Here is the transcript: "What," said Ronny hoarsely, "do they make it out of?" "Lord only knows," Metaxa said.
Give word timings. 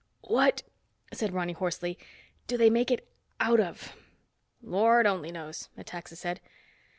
"What," 0.25 0.63
said 1.13 1.31
Ronny 1.31 1.53
hoarsely, 1.53 1.99
"do 2.47 2.57
they 2.57 2.71
make 2.71 2.89
it 2.89 3.07
out 3.39 3.59
of?" 3.59 3.95
"Lord 4.59 5.05
only 5.05 5.31
knows," 5.31 5.69
Metaxa 5.77 6.15
said. 6.15 6.41